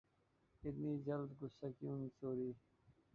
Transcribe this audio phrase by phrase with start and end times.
[0.63, 2.49] اتنی جلدی غصہ کیوں سوری